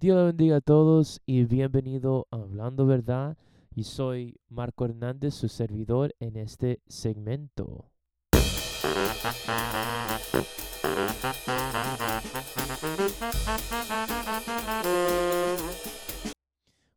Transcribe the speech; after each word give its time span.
Dios 0.00 0.26
bendiga 0.26 0.56
a 0.56 0.60
todos 0.60 1.22
y 1.24 1.44
bienvenido 1.44 2.26
a 2.30 2.36
Hablando 2.36 2.84
Verdad. 2.84 3.36
Y 3.74 3.84
soy 3.84 4.40
Marco 4.48 4.84
Hernández, 4.84 5.34
su 5.34 5.48
servidor 5.48 6.14
en 6.20 6.36
este 6.36 6.80
segmento. 6.86 7.90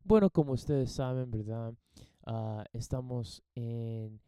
Bueno, 0.04 0.30
como 0.30 0.52
ustedes 0.52 0.90
saben, 0.92 1.30
¿verdad? 1.30 1.74
Ah, 2.26 2.64
estamos 2.72 3.42
en 3.54 4.20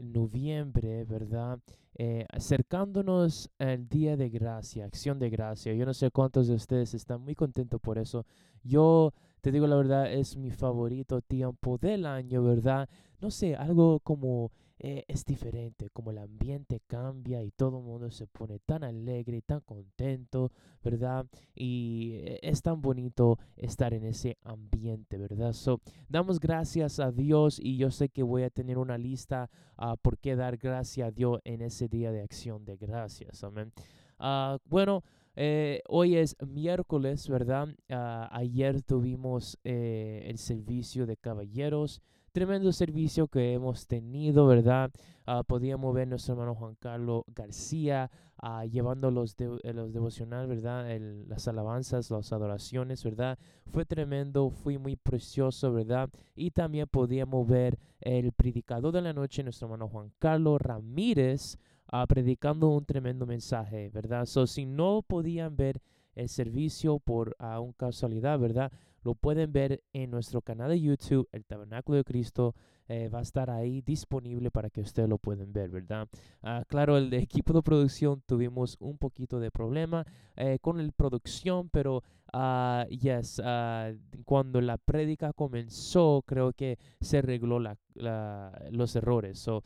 noviembre, 0.00 1.04
¿verdad? 1.04 1.60
Eh, 1.94 2.24
acercándonos 2.30 3.50
al 3.58 3.88
Día 3.88 4.16
de 4.16 4.30
Gracia, 4.30 4.84
Acción 4.84 5.18
de 5.18 5.30
Gracia. 5.30 5.74
Yo 5.74 5.84
no 5.84 5.94
sé 5.94 6.10
cuántos 6.10 6.48
de 6.48 6.54
ustedes 6.54 6.94
están 6.94 7.20
muy 7.22 7.34
contentos 7.34 7.80
por 7.80 7.98
eso. 7.98 8.24
Yo 8.62 9.12
te 9.40 9.52
digo 9.52 9.66
la 9.66 9.76
verdad, 9.76 10.12
es 10.12 10.36
mi 10.36 10.50
favorito 10.50 11.20
tiempo 11.20 11.78
del 11.78 12.06
año, 12.06 12.42
¿verdad? 12.42 12.88
No 13.20 13.30
sé, 13.30 13.54
algo 13.54 14.00
como 14.00 14.50
eh, 14.78 15.04
es 15.08 15.26
diferente, 15.26 15.90
como 15.90 16.10
el 16.10 16.18
ambiente 16.18 16.80
cambia 16.86 17.42
y 17.42 17.50
todo 17.50 17.78
el 17.78 17.84
mundo 17.84 18.10
se 18.10 18.26
pone 18.26 18.58
tan 18.60 18.82
alegre 18.82 19.36
y 19.36 19.42
tan 19.42 19.60
contento, 19.60 20.50
¿verdad? 20.82 21.26
Y 21.54 22.20
eh, 22.22 22.38
es 22.42 22.62
tan 22.62 22.80
bonito 22.80 23.38
estar 23.56 23.92
en 23.92 24.04
ese 24.04 24.38
ambiente, 24.42 25.18
¿verdad? 25.18 25.52
So, 25.52 25.80
damos 26.08 26.40
gracias 26.40 26.98
a 26.98 27.12
Dios 27.12 27.60
y 27.62 27.76
yo 27.76 27.90
sé 27.90 28.08
que 28.08 28.22
voy 28.22 28.42
a 28.44 28.50
tener 28.50 28.78
una 28.78 28.96
lista 28.96 29.50
uh, 29.76 29.96
por 30.00 30.16
qué 30.18 30.34
dar 30.34 30.56
gracias 30.56 31.08
a 31.08 31.10
Dios 31.10 31.40
en 31.44 31.60
ese 31.60 31.88
día 31.88 32.12
de 32.12 32.22
acción 32.22 32.64
de 32.64 32.76
gracias, 32.76 33.44
amén. 33.44 33.72
Uh, 34.18 34.56
bueno, 34.64 35.02
eh, 35.36 35.82
hoy 35.88 36.16
es 36.16 36.36
miércoles, 36.46 37.28
¿verdad? 37.28 37.68
Uh, 37.88 38.28
ayer 38.30 38.82
tuvimos 38.82 39.58
eh, 39.64 40.26
el 40.26 40.38
servicio 40.38 41.06
de 41.06 41.16
caballeros 41.16 42.02
tremendo 42.32 42.72
servicio 42.72 43.28
que 43.28 43.52
hemos 43.52 43.86
tenido, 43.86 44.46
¿verdad? 44.46 44.90
Uh, 45.26 45.44
podíamos 45.44 45.94
ver 45.94 46.08
nuestro 46.08 46.34
hermano 46.34 46.54
Juan 46.54 46.76
Carlos 46.76 47.24
García 47.34 48.10
uh, 48.42 48.64
llevando 48.64 49.10
los, 49.10 49.36
de, 49.36 49.58
los 49.72 49.92
devocionales, 49.92 50.48
¿verdad? 50.48 50.90
El, 50.90 51.28
las 51.28 51.46
alabanzas, 51.48 52.10
las 52.10 52.32
adoraciones, 52.32 53.02
¿verdad? 53.04 53.38
Fue 53.66 53.84
tremendo, 53.84 54.50
fue 54.50 54.78
muy 54.78 54.96
precioso, 54.96 55.72
¿verdad? 55.72 56.10
Y 56.34 56.50
también 56.52 56.86
podíamos 56.88 57.46
ver 57.46 57.78
el 58.00 58.32
predicador 58.32 58.92
de 58.92 59.02
la 59.02 59.12
noche, 59.12 59.42
nuestro 59.42 59.66
hermano 59.66 59.88
Juan 59.88 60.12
Carlos 60.18 60.60
Ramírez, 60.60 61.58
uh, 61.92 62.06
predicando 62.06 62.68
un 62.68 62.84
tremendo 62.84 63.26
mensaje, 63.26 63.90
¿verdad? 63.90 64.26
So, 64.26 64.46
si 64.46 64.66
no 64.66 65.02
podían 65.02 65.56
ver 65.56 65.80
el 66.14 66.28
servicio 66.28 66.98
por 66.98 67.36
uh, 67.40 67.60
un 67.60 67.72
casualidad, 67.72 68.38
¿verdad? 68.38 68.72
Lo 69.02 69.14
pueden 69.14 69.52
ver 69.52 69.82
en 69.92 70.10
nuestro 70.10 70.42
canal 70.42 70.70
de 70.70 70.80
YouTube, 70.80 71.28
el 71.32 71.44
Tabernáculo 71.44 71.98
de 71.98 72.04
Cristo. 72.04 72.54
Eh, 72.88 73.08
va 73.08 73.20
a 73.20 73.22
estar 73.22 73.50
ahí 73.50 73.82
disponible 73.82 74.50
para 74.50 74.68
que 74.68 74.80
ustedes 74.80 75.08
lo 75.08 75.16
puedan 75.16 75.52
ver, 75.52 75.70
¿verdad? 75.70 76.08
Uh, 76.42 76.64
claro, 76.66 76.98
el 76.98 77.14
equipo 77.14 77.52
de 77.52 77.62
producción 77.62 78.20
tuvimos 78.26 78.76
un 78.80 78.98
poquito 78.98 79.38
de 79.38 79.52
problema 79.52 80.04
eh, 80.34 80.58
con 80.60 80.84
la 80.84 80.90
producción, 80.90 81.70
pero 81.70 82.02
uh, 82.34 82.84
yes, 82.88 83.38
uh, 83.38 83.96
cuando 84.24 84.60
la 84.60 84.76
prédica 84.76 85.32
comenzó, 85.32 86.24
creo 86.26 86.52
que 86.52 86.78
se 87.00 87.18
arregló 87.18 87.60
la, 87.60 87.76
la, 87.94 88.60
los 88.72 88.96
errores. 88.96 89.38
So, 89.38 89.62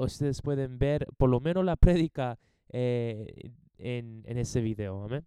ustedes 0.00 0.42
pueden 0.42 0.80
ver 0.80 1.06
por 1.16 1.30
lo 1.30 1.38
menos 1.38 1.64
la 1.64 1.76
prédica 1.76 2.40
eh, 2.70 3.52
en, 3.78 4.24
en 4.26 4.36
ese 4.36 4.60
video, 4.60 5.04
amén. 5.04 5.24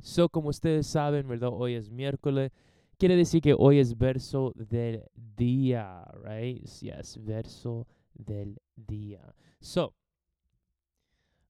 So, 0.00 0.28
como 0.28 0.48
ustedes 0.48 0.86
saben, 0.86 1.28
¿verdad? 1.28 1.50
Hoy 1.52 1.74
es 1.74 1.90
miércoles. 1.90 2.52
Quiere 2.98 3.16
decir 3.16 3.42
que 3.42 3.54
hoy 3.58 3.78
es 3.78 3.96
verso 3.96 4.52
del 4.54 5.04
día, 5.14 6.04
right? 6.22 6.64
Yes, 6.64 7.18
verso 7.22 7.86
del 8.14 8.58
día. 8.76 9.34
So, 9.60 9.94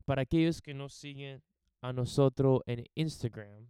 para 0.05 0.23
aquellos 0.23 0.63
que 0.63 0.75
nos 0.75 0.95
siguen 0.95 1.43
a 1.81 1.93
nosotros 1.93 2.63
en 2.67 2.85
Instagram, 2.95 3.69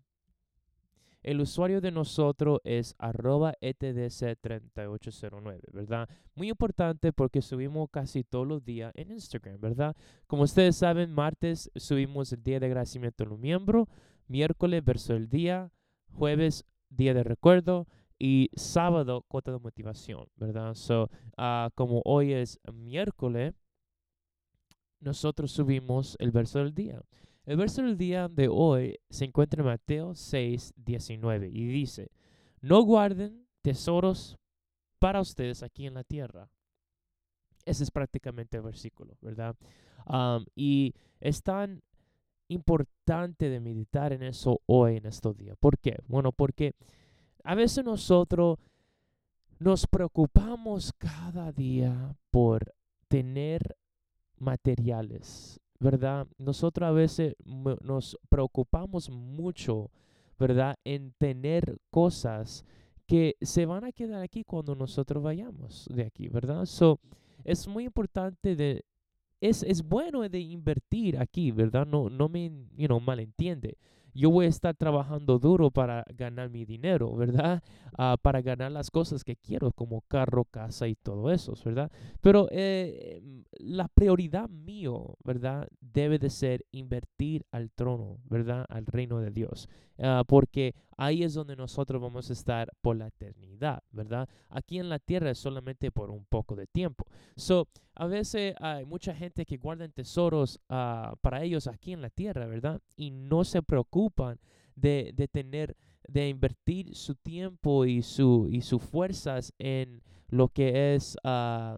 el 1.22 1.40
usuario 1.40 1.80
de 1.80 1.90
nosotros 1.90 2.60
es 2.64 2.94
arroba 2.98 3.54
etdc3809, 3.60 5.60
¿verdad? 5.72 6.08
Muy 6.34 6.50
importante 6.50 7.12
porque 7.12 7.42
subimos 7.42 7.88
casi 7.90 8.24
todos 8.24 8.46
los 8.46 8.64
días 8.64 8.92
en 8.94 9.10
Instagram, 9.10 9.60
¿verdad? 9.60 9.96
Como 10.26 10.44
ustedes 10.44 10.76
saben, 10.76 11.12
martes 11.12 11.70
subimos 11.76 12.32
el 12.32 12.42
día 12.42 12.60
de 12.60 12.66
agradecimiento 12.66 13.24
a 13.24 13.26
los 13.26 13.38
miembros, 13.38 13.88
miércoles 14.26 14.84
verso 14.84 15.12
del 15.12 15.28
día, 15.28 15.70
jueves 16.12 16.64
día 16.88 17.14
de 17.14 17.22
recuerdo 17.22 17.86
y 18.18 18.50
sábado 18.54 19.24
cuota 19.28 19.52
de 19.52 19.58
motivación, 19.58 20.26
¿verdad? 20.36 20.74
So, 20.74 21.10
uh, 21.38 21.70
como 21.74 22.02
hoy 22.04 22.32
es 22.32 22.58
miércoles, 22.72 23.54
nosotros 25.00 25.52
subimos 25.52 26.16
el 26.18 26.30
verso 26.30 26.58
del 26.58 26.74
día. 26.74 27.00
El 27.50 27.56
verso 27.56 27.82
del 27.82 27.96
día 27.96 28.28
de 28.28 28.46
hoy 28.46 29.00
se 29.08 29.24
encuentra 29.24 29.60
en 29.60 29.66
Mateo 29.66 30.14
6, 30.14 30.72
19 30.76 31.48
y 31.48 31.66
dice, 31.66 32.12
no 32.60 32.80
guarden 32.82 33.44
tesoros 33.60 34.38
para 35.00 35.20
ustedes 35.20 35.64
aquí 35.64 35.84
en 35.84 35.94
la 35.94 36.04
tierra. 36.04 36.48
Ese 37.64 37.82
es 37.82 37.90
prácticamente 37.90 38.56
el 38.56 38.62
versículo, 38.62 39.16
¿verdad? 39.20 39.56
Um, 40.06 40.44
y 40.54 40.94
es 41.18 41.42
tan 41.42 41.82
importante 42.46 43.48
de 43.48 43.58
meditar 43.58 44.12
en 44.12 44.22
eso 44.22 44.60
hoy, 44.66 44.98
en 44.98 45.06
estos 45.06 45.36
días. 45.36 45.56
¿Por 45.58 45.76
qué? 45.76 45.98
Bueno, 46.06 46.30
porque 46.30 46.76
a 47.42 47.56
veces 47.56 47.84
nosotros 47.84 48.60
nos 49.58 49.88
preocupamos 49.88 50.92
cada 50.92 51.50
día 51.50 52.14
por 52.30 52.76
tener 53.08 53.76
materiales, 54.38 55.60
¿verdad? 55.80 56.26
Nosotros 56.38 56.86
a 56.86 56.92
veces 56.92 57.34
nos 57.44 58.18
preocupamos 58.28 59.10
mucho, 59.10 59.90
¿verdad? 60.38 60.76
En 60.84 61.12
tener 61.12 61.78
cosas 61.90 62.64
que 63.06 63.36
se 63.40 63.66
van 63.66 63.84
a 63.84 63.92
quedar 63.92 64.22
aquí 64.22 64.44
cuando 64.44 64.76
nosotros 64.76 65.22
vayamos 65.22 65.88
de 65.92 66.04
aquí, 66.04 66.28
¿verdad? 66.28 66.66
So, 66.66 67.00
es 67.42 67.66
muy 67.66 67.84
importante 67.84 68.54
de 68.54 68.84
es, 69.40 69.62
es 69.62 69.82
bueno 69.82 70.28
de 70.28 70.38
invertir 70.38 71.18
aquí, 71.18 71.50
¿verdad? 71.50 71.86
No, 71.86 72.10
no 72.10 72.28
me 72.28 72.50
you 72.76 72.86
know, 72.86 73.00
malentiende. 73.00 73.78
Yo 74.14 74.30
voy 74.30 74.46
a 74.46 74.48
estar 74.48 74.74
trabajando 74.74 75.38
duro 75.38 75.70
para 75.70 76.04
ganar 76.16 76.50
mi 76.50 76.64
dinero, 76.64 77.14
¿verdad? 77.14 77.62
Uh, 77.98 78.16
para 78.20 78.40
ganar 78.40 78.72
las 78.72 78.90
cosas 78.90 79.24
que 79.24 79.36
quiero, 79.36 79.72
como 79.72 80.02
carro, 80.02 80.44
casa 80.44 80.88
y 80.88 80.94
todo 80.94 81.30
eso, 81.30 81.54
¿verdad? 81.64 81.90
Pero 82.20 82.48
eh, 82.50 83.22
la 83.58 83.88
prioridad 83.88 84.48
mío, 84.48 85.16
¿verdad? 85.24 85.68
Debe 85.80 86.18
de 86.18 86.30
ser 86.30 86.64
invertir 86.72 87.44
al 87.50 87.70
trono, 87.70 88.18
¿verdad? 88.24 88.64
Al 88.68 88.86
reino 88.86 89.20
de 89.20 89.30
Dios. 89.30 89.68
Uh, 89.98 90.24
porque 90.26 90.74
ahí 90.96 91.22
es 91.22 91.34
donde 91.34 91.56
nosotros 91.56 92.00
vamos 92.00 92.30
a 92.30 92.32
estar 92.32 92.72
por 92.80 92.96
la 92.96 93.08
eternidad, 93.08 93.82
¿verdad? 93.90 94.28
Aquí 94.48 94.78
en 94.78 94.88
la 94.88 94.98
tierra 94.98 95.30
es 95.30 95.38
solamente 95.38 95.90
por 95.90 96.10
un 96.10 96.24
poco 96.24 96.56
de 96.56 96.66
tiempo. 96.66 97.04
So, 97.36 97.68
a 98.00 98.06
veces 98.06 98.54
hay 98.60 98.86
mucha 98.86 99.14
gente 99.14 99.44
que 99.44 99.58
guarda 99.58 99.86
tesoros 99.88 100.58
uh, 100.70 101.14
para 101.20 101.42
ellos 101.42 101.66
aquí 101.66 101.92
en 101.92 102.00
la 102.00 102.08
tierra, 102.08 102.46
¿verdad? 102.46 102.80
Y 102.96 103.10
no 103.10 103.44
se 103.44 103.60
preocupan 103.60 104.40
de, 104.74 105.12
de 105.14 105.28
tener, 105.28 105.76
de 106.08 106.30
invertir 106.30 106.96
su 106.96 107.14
tiempo 107.14 107.84
y, 107.84 108.00
su, 108.00 108.48
y 108.50 108.62
sus 108.62 108.82
fuerzas 108.82 109.52
en 109.58 110.02
lo 110.28 110.48
que 110.48 110.94
es, 110.94 111.14
uh, 111.24 111.76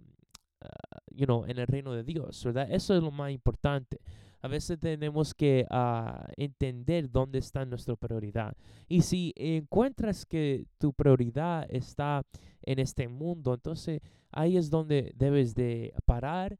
you 1.10 1.26
know, 1.26 1.44
en 1.44 1.58
el 1.58 1.66
reino 1.66 1.92
de 1.92 2.04
Dios, 2.04 2.44
¿verdad? 2.44 2.70
Eso 2.70 2.94
es 2.96 3.02
lo 3.02 3.10
más 3.10 3.32
importante. 3.32 3.98
A 4.42 4.48
veces 4.48 4.78
tenemos 4.80 5.34
que 5.34 5.66
uh, 5.70 6.26
entender 6.36 7.08
dónde 7.08 7.38
está 7.38 7.64
nuestra 7.64 7.94
prioridad. 7.94 8.56
Y 8.88 9.02
si 9.02 9.32
encuentras 9.36 10.26
que 10.26 10.66
tu 10.78 10.92
prioridad 10.92 11.64
está 11.70 12.22
en 12.62 12.80
este 12.80 13.06
mundo, 13.06 13.54
entonces 13.54 14.00
ahí 14.32 14.56
es 14.56 14.68
donde 14.68 15.12
debes 15.14 15.54
de 15.54 15.94
parar, 16.04 16.58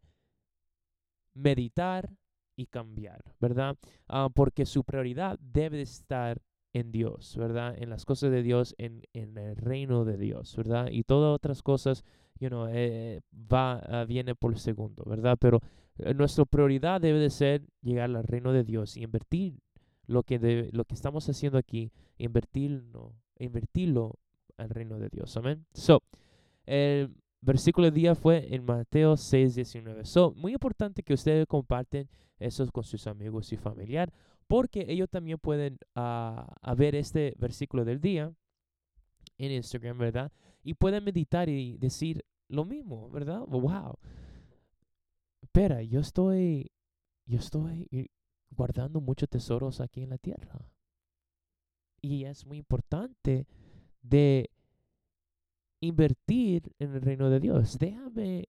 meditar 1.35 2.09
y 2.57 2.67
cambiar, 2.67 3.25
¿verdad? 3.41 3.77
Uh, 4.09 4.31
porque 4.33 4.65
su 4.65 4.85
prioridad 4.85 5.39
debe 5.41 5.83
estar 5.83 6.41
en 6.73 6.93
Dios, 6.93 7.37
¿verdad? 7.37 7.75
En 7.77 7.91
las 7.91 8.05
cosas 8.05 8.31
de 8.31 8.43
Dios, 8.43 8.75
en, 8.79 9.03
en 9.13 9.37
el 9.37 9.57
reino 9.57 10.05
de 10.05 10.17
Dios, 10.17 10.57
¿verdad? 10.57 10.89
Y 10.91 11.03
todas 11.03 11.35
otras 11.35 11.63
cosas, 11.63 12.05
you 12.39 12.49
know, 12.49 12.69
eh, 12.71 13.21
va, 13.33 13.83
uh, 13.89 14.07
viene 14.07 14.35
por 14.35 14.57
segundo, 14.59 15.05
¿verdad? 15.05 15.37
Pero 15.41 15.61
nuestra 16.15 16.45
prioridad 16.45 17.01
debe 17.01 17.19
de 17.19 17.31
ser 17.31 17.67
llegar 17.83 18.15
al 18.15 18.25
reino 18.25 18.53
de 18.53 18.65
Dios 18.65 18.97
y 18.97 19.03
invertir 19.03 19.61
lo 20.07 20.23
que, 20.23 20.39
debe, 20.39 20.71
lo 20.73 20.85
que 20.85 20.95
estamos 20.95 21.29
haciendo 21.29 21.59
aquí, 21.59 21.93
invertirlo, 22.19 23.15
invertirlo 23.39 24.19
al 24.57 24.71
reino 24.71 24.99
de 24.99 25.09
Dios, 25.09 25.37
amén. 25.37 25.65
So, 25.75 26.03
el 26.67 27.15
versículo 27.41 27.87
del 27.87 27.95
día 27.95 28.15
fue 28.15 28.55
en 28.55 28.65
Mateo 28.65 29.17
6, 29.17 29.55
19. 29.55 30.05
So, 30.05 30.33
muy 30.35 30.53
importante 30.53 31.03
que 31.03 31.15
ustedes 31.15 31.47
comparten 31.47 32.09
eso 32.39 32.67
con 32.73 32.85
sus 32.85 33.07
amigos 33.07 33.53
y 33.53 33.57
familiares 33.57 34.15
porque 34.53 34.85
ellos 34.89 35.09
también 35.09 35.39
pueden 35.39 35.79
ah, 35.95 36.75
ver 36.77 36.95
este 36.95 37.35
versículo 37.39 37.87
del 37.87 38.03
día 38.03 38.31
en 39.39 39.51
Instagram, 39.51 39.97
¿verdad? 39.97 40.31
Y 40.63 40.75
pueden 40.75 41.03
meditar 41.05 41.49
y 41.49 41.79
decir 41.79 42.23
lo 42.49 42.67
mismo, 42.67 43.09
¿verdad? 43.09 43.41
Wow. 43.47 43.99
Espera, 45.55 45.83
yo 45.83 46.01
estoy, 46.01 46.73
yo 47.27 47.39
estoy 47.39 48.11
guardando 48.53 49.03
muchos 49.03 49.29
tesoros 49.29 49.83
aquí 49.83 50.03
en 50.03 50.09
la 50.09 50.17
tierra. 50.17 50.59
Y 52.01 52.25
es 52.25 52.47
muy 52.47 52.57
importante 52.57 53.47
de 54.01 54.49
invertir 55.81 56.75
en 56.79 56.95
el 56.95 57.03
reino 57.03 57.29
de 57.29 57.39
Dios. 57.39 57.77
Déjame, 57.79 58.49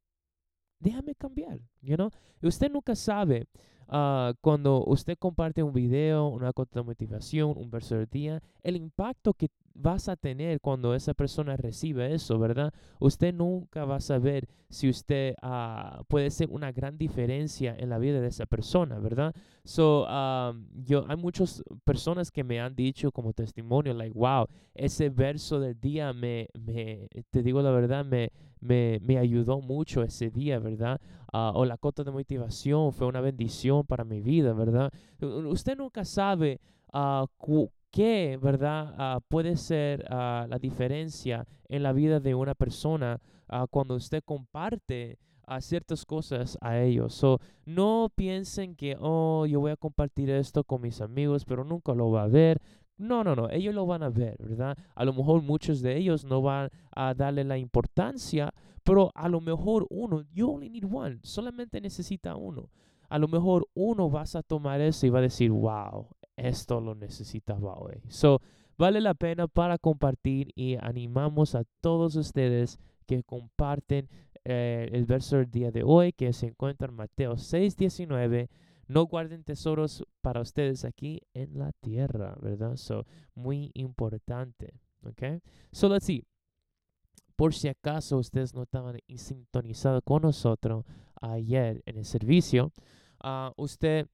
déjame 0.80 1.14
cambiar, 1.16 1.60
you 1.82 1.98
know? 1.98 2.10
Usted 2.42 2.72
nunca 2.72 2.96
sabe 2.96 3.50
uh, 3.90 4.34
cuando 4.40 4.86
usted 4.86 5.18
comparte 5.18 5.62
un 5.62 5.74
video, 5.74 6.30
una 6.30 6.54
cuota 6.54 6.80
de 6.80 6.86
motivación, 6.86 7.58
un 7.58 7.70
verso 7.70 7.98
del 7.98 8.08
día, 8.08 8.42
el 8.62 8.78
impacto 8.78 9.34
que 9.34 9.50
vas 9.74 10.08
a 10.08 10.16
tener 10.16 10.62
cuando 10.62 10.94
esa 10.94 11.14
persona 11.14 11.58
recibe 11.58 12.14
eso, 12.14 12.38
¿verdad? 12.40 12.74
Usted 13.00 13.34
nunca 13.34 13.86
va 13.86 13.98
a 13.98 14.00
saber 14.00 14.48
si 14.70 14.90
usted 14.90 15.36
uh, 15.42 16.04
puede 16.06 16.30
ser 16.30 16.50
una 16.50 16.72
gran 16.72 16.98
diferencia 16.98 17.76
en 17.78 17.90
la 17.90 17.98
vida 17.98 18.22
de 18.22 18.28
esa 18.28 18.46
persona, 18.46 19.00
¿verdad? 19.00 19.34
So, 19.64 20.06
yo, 20.86 21.06
hay 21.08 21.16
muchas 21.18 21.64
personas 21.84 22.32
que 22.32 22.44
me 22.44 22.60
han 22.60 22.76
dicho 22.76 23.12
como 23.12 23.34
testimonio, 23.34 23.94
like, 23.94 24.18
wow, 24.18 24.48
ese 24.74 25.10
verso 25.10 25.60
del 25.60 25.80
día 25.80 26.14
me, 26.14 26.50
me 26.54 27.08
te 27.30 27.42
digo 27.42 27.62
la 27.62 27.72
verdad, 27.72 28.06
me, 28.06 28.32
me, 28.60 29.00
me 29.02 29.18
ayudó 29.18 29.62
mucho 29.62 30.04
ese 30.04 30.30
día, 30.30 30.60
¿verdad? 30.60 31.00
Uh, 31.32 31.52
o 31.56 31.66
la 31.66 31.78
cota 31.78 32.04
de 32.04 32.12
motivación 32.12 32.94
fue 32.94 33.08
una 33.08 33.22
bendición 33.22 33.86
para 33.86 34.04
mi 34.04 34.22
vida, 34.22 34.54
¿verdad? 34.54 34.92
Usted 35.20 35.78
nunca 35.78 36.06
sabe 36.06 36.60
uh, 36.94 37.26
qué, 37.94 38.40
¿verdad? 38.42 39.18
Uh, 39.18 39.22
puede 39.30 39.56
ser 39.56 40.04
la 40.10 40.58
diferencia 40.60 41.48
en 41.70 41.84
la 41.84 41.94
vida 41.94 42.20
de 42.20 42.36
una 42.36 42.56
persona 42.56 43.22
cuando 43.70 43.96
usted 43.96 44.24
comparte 44.26 45.20
ciertas 45.60 46.06
cosas 46.06 46.58
a 46.60 46.80
ellos. 46.80 47.24
No 47.66 48.12
piensen 48.16 48.76
que, 48.76 48.98
oh, 49.00 49.46
yo 49.46 49.60
voy 49.60 49.72
a 49.72 49.78
compartir 49.78 50.32
esto 50.32 50.64
con 50.64 50.82
mis 50.82 51.02
amigos, 51.02 51.46
pero 51.46 51.64
nunca 51.64 51.94
lo 51.94 52.10
va 52.10 52.24
a 52.24 52.28
ver. 52.28 52.60
No, 52.98 53.24
no, 53.24 53.36
no, 53.36 53.50
ellos 53.50 53.76
lo 53.76 53.86
van 53.86 54.02
a 54.02 54.10
ver, 54.10 54.38
¿verdad? 54.40 54.78
A 54.96 55.06
lo 55.06 55.14
mejor 55.14 55.42
muchos 55.42 55.82
de 55.82 55.98
ellos 55.98 56.26
no 56.26 56.42
van 56.42 56.70
a 56.96 57.14
darle 57.14 57.44
la 57.44 57.58
importancia, 57.58 58.52
pero 58.84 59.12
a 59.14 59.30
lo 59.30 59.40
mejor 59.40 59.86
uno, 59.90 60.24
you 60.34 60.50
only 60.50 60.70
need 60.70 60.86
one, 60.92 61.20
solamente 61.22 61.80
necesita 61.80 62.36
uno. 62.36 62.70
A 63.10 63.20
lo 63.20 63.28
mejor 63.28 63.68
uno 63.76 64.10
vas 64.10 64.36
a 64.36 64.42
tomar 64.42 64.82
eso 64.82 65.06
y 65.06 65.10
va 65.10 65.20
a 65.20 65.24
decir, 65.24 65.52
wow, 65.52 66.08
esto 66.36 66.82
lo 66.82 66.96
necesitaba 66.96 67.76
hoy. 67.76 68.02
So, 68.08 68.42
vale 68.78 69.02
la 69.02 69.14
pena 69.14 69.48
para 69.48 69.78
compartir 69.78 70.52
y 70.56 70.78
animamos 70.82 71.56
a 71.56 71.64
todos 71.82 72.16
ustedes 72.16 72.80
que 73.06 73.24
comparten 73.24 74.10
eh, 74.46 74.90
el 74.92 75.06
verso 75.06 75.38
del 75.38 75.52
día 75.52 75.72
de 75.72 75.84
hoy 75.84 76.12
que 76.12 76.34
se 76.34 76.48
encuentra 76.48 76.88
en 76.88 76.96
Mateo 76.96 77.36
6:19 77.36 78.50
no 78.88 79.06
guarden 79.06 79.44
tesoros 79.44 80.06
para 80.22 80.42
ustedes 80.42 80.86
aquí 80.86 81.22
en 81.34 81.58
la 81.58 81.72
tierra, 81.72 82.36
¿verdad? 82.42 82.76
So, 82.76 83.06
muy 83.34 83.72
importante, 83.74 84.80
¿ok? 85.04 85.42
So, 85.72 85.90
let's 85.90 86.06
see. 86.06 86.24
Por 87.36 87.54
si 87.54 87.68
acaso 87.68 88.18
ustedes 88.18 88.54
no 88.54 88.64
estaban 88.64 89.00
sintonizados 89.16 90.04
con 90.04 90.22
nosotros 90.22 90.86
ayer 91.22 91.82
en 91.86 91.98
el 91.98 92.06
servicio, 92.06 92.72
uh, 93.24 93.50
usted, 93.58 94.08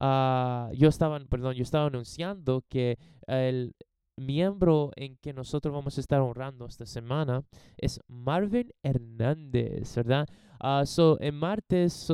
uh, 0.00 0.72
yo 0.74 0.88
estaba, 0.88 1.18
perdón, 1.20 1.54
yo 1.54 1.62
estaba 1.62 1.86
anunciando 1.86 2.64
que 2.68 2.98
el 3.26 3.74
miembro 4.16 4.92
en 4.96 5.16
que 5.16 5.32
nosotros 5.32 5.74
vamos 5.74 5.96
a 5.98 6.00
estar 6.00 6.20
honrando 6.20 6.66
esta 6.66 6.86
semana 6.86 7.44
es 7.76 8.00
Marvin 8.06 8.70
Hernández, 8.82 9.94
¿verdad? 9.96 10.28
Uh, 10.62 10.86
so, 10.86 11.18
en 11.20 11.34
martes, 11.34 12.08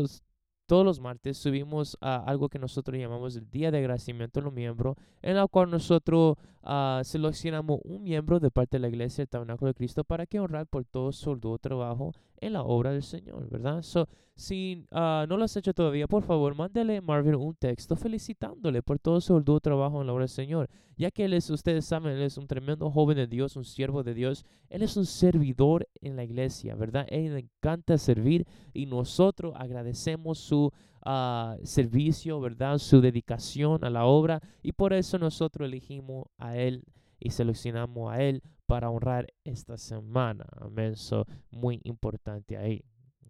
todos 0.67 0.85
los 0.85 1.00
martes 1.00 1.37
subimos 1.37 1.99
a 2.00 2.17
algo 2.17 2.49
que 2.49 2.59
nosotros 2.59 2.99
llamamos 2.99 3.37
el 3.37 3.50
Día 3.50 3.71
de 3.71 3.79
Agradecimiento 3.79 4.41
a 4.41 4.44
los 4.44 4.53
miembros, 4.53 4.97
en 5.21 5.37
la 5.37 5.47
cual 5.47 5.71
nosotros 5.71 6.37
uh, 6.62 7.02
seleccionamos 7.04 7.80
un 7.84 8.02
miembro 8.02 8.40
de 8.40 8.50
parte 8.50 8.76
de 8.76 8.80
la 8.80 8.88
Iglesia 8.88 9.22
del 9.22 9.28
Tabernáculo 9.28 9.68
de 9.68 9.74
Cristo 9.74 10.04
para 10.04 10.26
que 10.26 10.40
honrar 10.40 10.66
por 10.66 10.84
todo 10.84 11.12
su 11.12 11.36
duro 11.36 11.58
trabajo 11.58 12.12
en 12.38 12.54
la 12.54 12.62
obra 12.62 12.92
del 12.92 13.02
Señor, 13.02 13.48
¿verdad? 13.48 13.82
So, 13.82 14.08
si 14.34 14.86
uh, 14.90 15.26
no 15.28 15.36
lo 15.36 15.44
has 15.44 15.56
hecho 15.56 15.74
todavía, 15.74 16.06
por 16.06 16.22
favor, 16.22 16.54
mándale 16.54 16.96
a 16.96 17.02
Marvin 17.02 17.34
un 17.34 17.54
texto 17.54 17.96
felicitándole 17.96 18.82
por 18.82 18.98
todo 18.98 19.20
su 19.20 19.38
duro 19.40 19.60
trabajo 19.60 20.00
en 20.00 20.06
la 20.06 20.14
obra 20.14 20.22
del 20.22 20.30
Señor, 20.30 20.70
ya 20.96 21.10
que 21.10 21.26
él 21.26 21.34
es, 21.34 21.50
ustedes 21.50 21.84
saben, 21.84 22.12
él 22.12 22.22
es 22.22 22.38
un 22.38 22.46
tremendo 22.46 22.90
joven 22.90 23.16
de 23.16 23.26
Dios, 23.26 23.56
un 23.56 23.64
siervo 23.64 24.02
de 24.02 24.14
Dios, 24.14 24.44
él 24.70 24.82
es 24.82 24.96
un 24.96 25.04
servidor 25.04 25.88
en 26.00 26.16
la 26.16 26.24
iglesia, 26.24 26.74
¿verdad? 26.74 27.06
Él 27.10 27.34
le 27.34 27.40
encanta 27.40 27.98
servir 27.98 28.46
y 28.72 28.86
nosotros 28.86 29.52
agradecemos 29.56 30.38
su 30.38 30.72
uh, 31.06 31.56
servicio, 31.64 32.41
¿verdad? 32.41 32.79
Su 32.79 33.00
dedicación 33.00 33.85
a 33.85 33.91
la 33.91 34.05
obra 34.05 34.41
y 34.62 34.73
por 34.73 34.93
eso 34.93 35.19
nosotros 35.19 35.67
elegimos 35.67 36.26
a 36.38 36.56
él 36.56 36.85
y 37.19 37.31
seleccionamos 37.31 38.12
a 38.12 38.23
él 38.23 38.43
para 38.67 38.91
honrar 38.91 39.26
esta 39.44 39.76
semana. 39.76 40.47
Amén. 40.61 40.97
So, 40.97 41.26
muy 41.50 41.81
importante 41.85 42.56
ahí. 42.56 42.82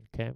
Okay. 0.09 0.33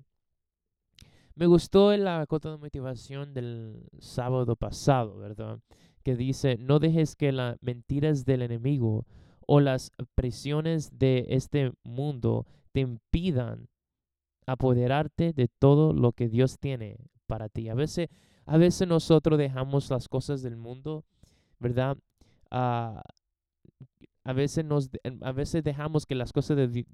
Me 1.35 1.47
gustó 1.47 1.97
la 1.97 2.25
cota 2.27 2.51
de 2.51 2.59
motivación 2.59 3.35
del 3.35 3.89
sábado 3.99 4.57
pasado, 4.57 5.17
¿verdad? 5.19 5.59
Que 6.03 6.17
dice, 6.17 6.57
no 6.59 6.79
dejes 6.79 7.17
que 7.17 7.33
las 7.33 7.57
mentiras 7.61 8.25
del 8.25 8.43
enemigo 8.43 9.07
o 9.47 9.61
las 9.61 9.91
presiones 10.15 10.99
de 10.99 11.27
este 11.29 11.73
mundo 11.83 12.47
te 12.73 12.81
impidan 12.81 13.69
apoderarte 14.47 15.33
de 15.33 15.49
todo 15.49 15.93
lo 15.93 16.13
que 16.13 16.29
Dios 16.29 16.59
tiene 16.59 16.99
para 17.26 17.49
ti. 17.49 17.69
A 17.69 17.75
veces, 17.75 18.09
a 18.47 18.56
veces 18.56 18.87
nosotros 18.88 19.38
dejamos 19.38 19.91
las 19.91 20.09
cosas 20.09 20.43
del 20.43 20.56
mundo, 20.56 21.05
¿verdad? 21.59 21.97
Uh, 22.50 23.00
a 24.25 24.32
veces, 24.32 24.65
nos, 24.65 24.91
a 25.21 25.32
veces 25.32 25.62
dejamos 25.62 26.06
que 26.06 26.15
las 26.15 26.32
cosas 26.32 26.56
del, 26.56 26.87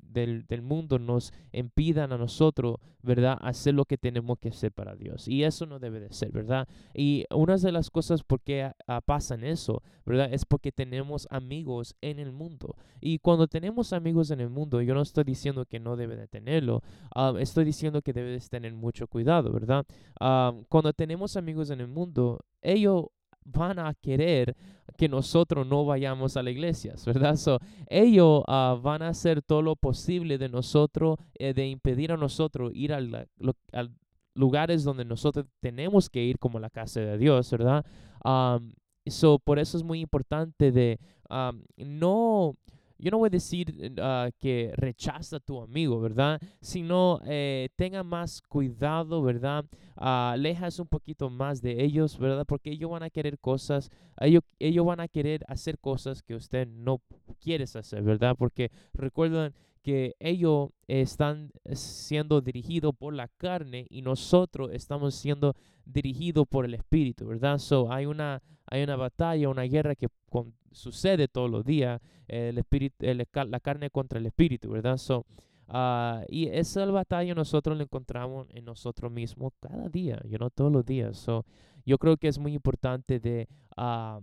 del, 0.47 0.63
mundo 0.63 0.99
nos 0.99 1.33
impidan 1.53 2.13
a 2.13 2.19
nosotros, 2.19 2.77
¿verdad?, 3.03 3.39
hacer 3.41 3.75
lo 3.75 3.85
que 3.85 3.97
tenemos 3.97 4.39
que 4.41 4.49
hacer 4.49 4.73
para 4.73 4.97
Dios. 4.97 5.29
Y 5.29 5.45
eso 5.45 5.65
no 5.65 5.79
debe 5.79 6.01
de 6.01 6.13
ser, 6.13 6.33
¿verdad? 6.33 6.69
Y 6.93 7.25
una 7.31 7.57
de 7.57 7.71
las 7.71 7.91
cosas 7.91 8.25
por 8.25 8.41
qué 8.41 8.73
pasan 9.07 9.45
eso, 9.45 9.83
¿verdad?, 10.05 10.33
es 10.33 10.45
porque 10.45 10.73
tenemos 10.73 11.29
amigos 11.31 11.95
en 12.01 12.19
el 12.19 12.33
mundo. 12.33 12.75
Y 13.01 13.19
cuando 13.19 13.47
tenemos 13.47 13.93
amigos 13.93 14.33
en 14.33 14.41
el 14.41 14.51
mundo, 14.51 14.83
yo 14.83 14.95
no 14.95 15.03
estoy 15.03 15.23
diciendo 15.23 15.65
que 15.67 15.79
no 15.79 15.97
debe 15.97 16.17
de 16.17 16.27
tenerlo, 16.27 16.83
ah, 17.15 17.33
estoy 17.39 17.65
diciendo 17.65 18.03
que 18.03 18.13
debes 18.13 18.51
tener 18.51 18.75
mucho 18.75 19.07
cuidado, 19.07 19.53
¿verdad? 19.53 19.87
Ah, 20.19 20.53
cuando 20.69 20.93
tenemos 20.93 21.37
amigos 21.37 21.71
en 21.71 21.81
el 21.81 21.89
mundo, 21.89 22.41
ellos 22.61 23.07
van 23.45 23.79
a 23.79 23.95
querer 23.95 24.57
que 24.97 25.09
nosotros 25.09 25.67
no 25.67 25.85
vayamos 25.85 26.37
a 26.37 26.43
la 26.43 26.51
iglesia, 26.51 26.95
¿verdad? 27.07 27.37
So, 27.37 27.59
ellos 27.89 28.43
uh, 28.47 28.81
van 28.81 29.03
a 29.03 29.09
hacer 29.09 29.41
todo 29.43 29.63
lo 29.63 29.77
posible 29.77 30.37
de 30.37 30.49
nosotros, 30.49 31.19
eh, 31.39 31.55
de 31.55 31.69
impedir 31.69 32.13
a 32.13 32.17
nosotros 32.17 32.73
ir 32.75 32.93
a 32.93 33.01
lugares 34.35 34.85
donde 34.85 35.05
nosotros 35.05 35.47
tenemos 35.61 36.11
que 36.11 36.23
ir, 36.23 36.39
como 36.39 36.59
la 36.61 36.71
casa 36.71 37.01
de 37.01 37.19
Dios, 37.19 37.51
¿verdad? 37.51 37.85
Um, 38.25 38.73
so, 39.07 39.39
por 39.39 39.59
eso 39.59 39.77
es 39.77 39.85
muy 39.85 40.01
importante 40.01 40.71
de 40.71 40.99
um, 41.31 41.63
no 41.77 42.57
yo 43.01 43.11
no 43.11 43.19
voy 43.19 43.29
a 43.29 43.31
decir 43.31 43.93
uh, 43.99 44.31
que 44.39 44.73
rechaza 44.77 45.37
a 45.37 45.41
tu 45.41 45.61
amigo, 45.61 46.01
¿verdad? 46.01 46.41
Sino 46.61 47.21
eh, 47.25 47.69
tenga 47.77 48.03
más 48.03 48.43
cuidado, 48.43 49.23
¿verdad? 49.23 49.65
Uh, 49.97 50.35
alejas 50.35 50.79
un 50.79 50.87
poquito 50.87 51.31
más 51.31 51.63
de 51.63 51.83
ellos, 51.83 52.19
¿verdad? 52.19 52.45
Porque 52.47 52.71
ellos 52.71 52.91
van 52.91 53.03
a 53.03 53.11
querer 53.11 53.39
cosas, 53.39 53.91
ellos, 54.21 54.43
ellos 54.59 54.85
van 54.85 55.01
a 55.01 55.09
querer 55.09 55.45
hacer 55.49 55.79
cosas 55.79 56.23
que 56.23 56.35
usted 56.35 56.67
no 56.69 57.01
quiere 57.41 57.65
hacer, 57.65 58.03
¿verdad? 58.03 58.37
Porque 58.39 58.71
recuerden 58.95 59.55
que 59.83 60.15
ellos 60.21 60.71
están 60.89 61.53
siendo 61.73 62.41
dirigidos 62.41 62.95
por 62.95 63.15
la 63.15 63.29
carne 63.29 63.87
y 63.91 64.03
nosotros 64.03 64.71
estamos 64.73 65.15
siendo 65.15 65.55
dirigidos 65.85 66.47
por 66.49 66.65
el 66.65 66.75
espíritu, 66.75 67.27
¿verdad? 67.27 67.59
So, 67.59 67.93
hay 67.93 68.07
una 68.07 68.43
hay 68.71 68.85
una 68.85 68.97
batalla, 68.97 69.49
una 69.49 69.63
guerra 69.63 69.97
que 69.97 70.07
sucede 70.71 71.27
todos 71.27 71.51
los 71.51 71.65
días, 71.65 72.01
el 72.29 72.57
espíritu, 72.57 73.05
la 73.05 73.61
carne 73.61 73.91
contra 73.91 74.21
el 74.21 74.27
espíritu, 74.27 74.71
¿verdad? 74.71 74.97
So, 74.97 75.27
uh, 75.69 76.23
y 76.29 76.47
esa 76.47 76.87
batalla 76.87 77.35
nosotros 77.35 77.77
la 77.77 77.83
encontramos 77.83 78.47
en 78.51 78.65
nosotros 78.65 79.11
mismos 79.11 79.53
cada 79.59 79.89
día, 79.89 80.23
you 80.25 80.39
know, 80.39 80.51
todos 80.51 80.71
los 80.71 80.87
días. 80.87 81.19
So, 81.19 81.45
yo 81.85 81.99
creo 81.99 82.17
que 82.17 82.29
es 82.29 82.39
muy 82.39 82.55
importante 82.55 83.19
de, 83.19 83.49
uh, 83.77 84.21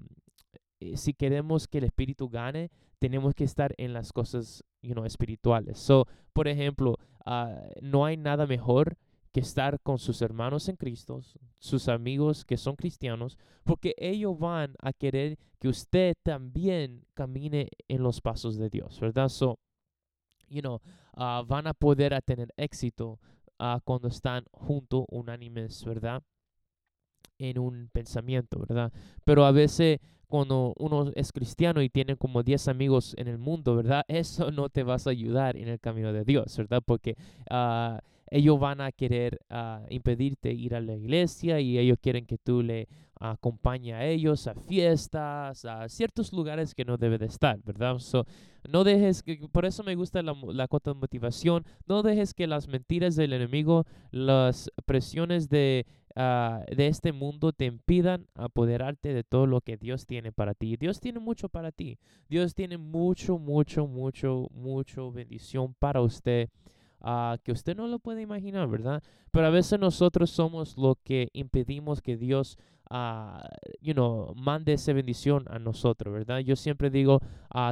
si 0.95 1.13
queremos 1.13 1.67
que 1.67 1.79
el 1.79 1.83
espíritu 1.83 2.29
gane, 2.29 2.71
tenemos 2.99 3.35
que 3.35 3.43
estar 3.43 3.73
en 3.77 3.91
las 3.91 4.13
cosas 4.13 4.63
you 4.87 4.93
know, 4.93 5.05
espirituales. 5.05 5.77
So, 5.77 6.07
por 6.33 6.47
ejemplo, 6.47 6.97
uh, 7.25 7.69
no 7.81 8.05
hay 8.05 8.17
nada 8.17 8.47
mejor 8.47 8.97
que 9.33 9.41
estar 9.41 9.79
con 9.81 9.99
sus 9.99 10.21
hermanos 10.21 10.69
en 10.69 10.77
Cristo, 10.77 11.21
sus 11.59 11.89
amigos 11.89 12.45
que 12.45 12.57
son 12.57 12.75
cristianos, 12.75 13.37
porque 13.63 13.93
ellos 13.97 14.39
van 14.39 14.75
a 14.81 14.93
querer 14.93 15.37
que 15.59 15.67
usted 15.67 16.15
también 16.23 17.05
camine 17.13 17.69
en 17.87 18.01
los 18.01 18.21
pasos 18.21 18.57
de 18.57 18.69
Dios, 18.69 18.99
¿verdad? 18.99 19.29
So, 19.29 19.59
you 20.47 20.61
know, 20.61 20.81
ah, 21.13 21.43
van 21.45 21.67
a 21.67 21.73
poder 21.73 22.19
tener 22.23 22.53
éxito 22.55 23.19
uh, 23.59 23.79
cuando 23.83 24.07
están 24.07 24.45
juntos, 24.51 25.05
unánimes, 25.09 25.83
¿verdad? 25.83 26.23
En 27.37 27.59
un 27.59 27.89
pensamiento, 27.91 28.59
¿verdad? 28.59 28.91
Pero 29.23 29.45
a 29.45 29.51
veces 29.51 29.99
cuando 30.27 30.73
uno 30.77 31.11
es 31.15 31.31
cristiano 31.31 31.81
y 31.81 31.89
tiene 31.89 32.15
como 32.15 32.43
10 32.43 32.67
amigos 32.67 33.15
en 33.17 33.27
el 33.27 33.37
mundo, 33.37 33.75
¿verdad? 33.75 34.03
Eso 34.07 34.51
no 34.51 34.69
te 34.69 34.83
vas 34.83 35.07
a 35.07 35.11
ayudar 35.11 35.57
en 35.57 35.67
el 35.67 35.79
camino 35.79 36.13
de 36.13 36.23
Dios, 36.23 36.55
¿verdad? 36.57 36.81
Porque 36.85 37.15
uh, 37.49 37.97
ellos 38.29 38.59
van 38.59 38.81
a 38.81 38.91
querer 38.91 39.39
uh, 39.49 39.85
impedirte 39.89 40.51
ir 40.53 40.75
a 40.75 40.81
la 40.81 40.95
iglesia 40.95 41.59
y 41.59 41.77
ellos 41.77 41.97
quieren 42.01 42.25
que 42.25 42.37
tú 42.37 42.61
le 42.61 42.87
acompañes 43.19 43.95
a 43.95 44.05
ellos 44.05 44.47
a 44.47 44.53
fiestas, 44.53 45.65
a 45.65 45.87
ciertos 45.89 46.33
lugares 46.33 46.75
que 46.75 46.85
no 46.85 46.97
debe 46.97 47.17
de 47.17 47.25
estar, 47.25 47.59
¿verdad? 47.63 47.97
So, 47.99 48.25
no 48.69 48.83
dejes 48.83 49.23
que, 49.23 49.47
por 49.51 49.65
eso 49.65 49.83
me 49.83 49.95
gusta 49.95 50.21
la, 50.21 50.35
la 50.53 50.67
de 50.67 50.93
motivación, 50.93 51.65
no 51.87 52.03
dejes 52.03 52.33
que 52.33 52.47
las 52.47 52.67
mentiras 52.67 53.15
del 53.15 53.33
enemigo, 53.33 53.85
las 54.11 54.69
presiones 54.85 55.49
de 55.49 55.85
Uh, 56.17 56.65
de 56.75 56.87
este 56.87 57.11
mundo 57.11 57.53
te 57.53 57.65
impidan 57.65 58.25
apoderarte 58.33 59.13
de 59.13 59.23
todo 59.23 59.45
lo 59.45 59.61
que 59.61 59.77
Dios 59.77 60.07
tiene 60.07 60.31
para 60.31 60.55
ti. 60.55 60.75
Dios 60.75 60.99
tiene 60.99 61.19
mucho 61.19 61.47
para 61.47 61.71
ti. 61.71 61.99
Dios 62.27 62.55
tiene 62.55 62.79
mucho, 62.79 63.37
mucho, 63.37 63.85
mucho, 63.85 64.47
mucho 64.51 65.11
bendición 65.11 65.75
para 65.77 66.01
usted. 66.01 66.49
Uh, 67.01 67.37
que 67.43 67.51
usted 67.51 67.77
no 67.77 67.85
lo 67.85 67.99
puede 67.99 68.23
imaginar, 68.23 68.67
¿verdad? 68.67 69.03
Pero 69.29 69.45
a 69.45 69.51
veces 69.51 69.79
nosotros 69.79 70.31
somos 70.31 70.75
lo 70.75 70.95
que 71.03 71.29
impedimos 71.33 72.01
que 72.01 72.17
Dios, 72.17 72.57
uh, 72.89 73.37
you 73.79 73.93
know, 73.93 74.33
mande 74.33 74.73
esa 74.73 74.93
bendición 74.93 75.45
a 75.51 75.59
nosotros, 75.59 76.11
¿verdad? 76.11 76.39
Yo 76.39 76.55
siempre 76.55 76.89
digo 76.89 77.21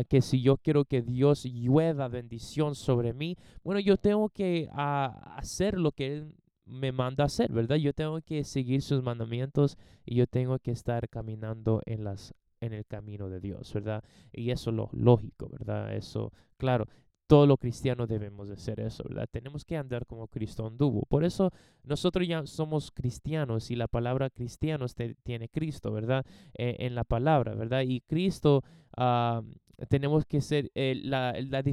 que 0.07 0.21
si 0.21 0.43
yo 0.43 0.57
quiero 0.57 0.85
que 0.85 1.01
Dios 1.01 1.45
llueva 1.45 2.07
bendición 2.09 2.75
sobre 2.75 3.11
mí, 3.13 3.37
bueno, 3.63 3.79
yo 3.79 3.97
tengo 3.97 4.29
que 4.29 4.69
hacer 4.71 5.79
lo 5.79 5.91
que 5.91 6.13
Él 6.13 6.35
me 6.65 6.91
manda 6.91 7.23
a 7.23 7.27
hacer, 7.27 7.51
¿verdad? 7.51 7.77
Yo 7.77 7.93
tengo 7.93 8.21
que 8.21 8.43
seguir 8.43 8.81
sus 8.81 9.03
mandamientos 9.03 9.77
y 10.05 10.15
yo 10.15 10.27
tengo 10.27 10.59
que 10.59 10.71
estar 10.71 11.07
caminando 11.09 11.81
en 11.85 12.03
las 12.03 12.33
en 12.61 12.73
el 12.73 12.85
camino 12.85 13.29
de 13.29 13.39
Dios, 13.39 13.73
¿verdad? 13.73 14.03
Y 14.31 14.49
eso 14.49 14.71
es 14.71 14.75
lo 14.75 14.89
lógico, 14.93 15.49
¿verdad? 15.49 15.93
Eso, 15.93 16.31
claro, 16.57 16.87
todos 17.27 17.47
los 17.47 17.57
cristianos 17.57 18.07
debemos 18.07 18.47
de 18.47 18.53
hacer 18.53 18.79
eso, 18.79 19.03
¿verdad? 19.07 19.27
Tenemos 19.31 19.65
que 19.65 19.77
andar 19.77 20.05
como 20.05 20.27
Cristo 20.27 20.65
anduvo. 20.65 21.05
Por 21.07 21.23
eso 21.23 21.51
nosotros 21.83 22.27
ya 22.27 22.45
somos 22.45 22.91
cristianos 22.91 23.71
y 23.71 23.75
la 23.75 23.87
palabra 23.87 24.29
cristianos 24.29 24.95
tiene 25.23 25.49
Cristo, 25.49 25.91
¿verdad? 25.91 26.25
Eh, 26.53 26.77
en 26.79 26.95
la 26.95 27.03
palabra, 27.03 27.55
¿verdad? 27.55 27.81
Y 27.81 28.01
Cristo 28.01 28.63
uh, 28.97 29.41
tenemos 29.89 30.25
que 30.25 30.41
ser, 30.41 30.71
eh, 30.75 30.99
la, 31.03 31.33
la, 31.33 31.63